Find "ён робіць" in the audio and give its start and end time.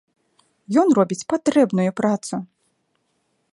0.83-1.27